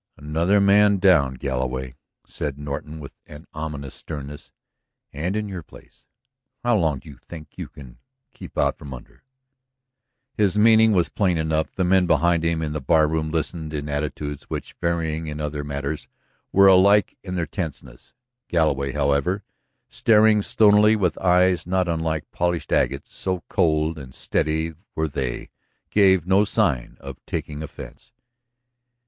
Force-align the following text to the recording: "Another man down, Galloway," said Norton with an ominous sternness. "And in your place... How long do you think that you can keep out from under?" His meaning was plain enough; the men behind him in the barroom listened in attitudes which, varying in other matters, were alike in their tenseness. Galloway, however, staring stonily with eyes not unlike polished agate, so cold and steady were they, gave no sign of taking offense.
"Another 0.17 0.59
man 0.59 0.97
down, 0.97 1.35
Galloway," 1.35 1.93
said 2.25 2.57
Norton 2.57 2.99
with 2.99 3.13
an 3.27 3.45
ominous 3.53 3.93
sternness. 3.93 4.51
"And 5.13 5.35
in 5.35 5.47
your 5.47 5.61
place... 5.61 6.07
How 6.63 6.75
long 6.79 6.97
do 6.97 7.07
you 7.07 7.17
think 7.17 7.51
that 7.51 7.59
you 7.59 7.67
can 7.69 7.99
keep 8.33 8.57
out 8.57 8.79
from 8.79 8.95
under?" 8.95 9.21
His 10.33 10.57
meaning 10.57 10.93
was 10.93 11.09
plain 11.09 11.37
enough; 11.37 11.75
the 11.75 11.83
men 11.83 12.07
behind 12.07 12.43
him 12.43 12.63
in 12.63 12.73
the 12.73 12.81
barroom 12.81 13.29
listened 13.29 13.75
in 13.75 13.87
attitudes 13.87 14.49
which, 14.49 14.75
varying 14.81 15.27
in 15.27 15.39
other 15.39 15.63
matters, 15.63 16.07
were 16.51 16.65
alike 16.65 17.15
in 17.21 17.35
their 17.35 17.45
tenseness. 17.45 18.15
Galloway, 18.47 18.93
however, 18.93 19.43
staring 19.87 20.41
stonily 20.41 20.95
with 20.95 21.15
eyes 21.19 21.67
not 21.67 21.87
unlike 21.87 22.31
polished 22.31 22.71
agate, 22.73 23.05
so 23.07 23.43
cold 23.49 23.99
and 23.99 24.15
steady 24.15 24.73
were 24.95 25.07
they, 25.07 25.51
gave 25.91 26.25
no 26.25 26.43
sign 26.43 26.97
of 26.99 27.19
taking 27.27 27.61
offense. 27.61 28.11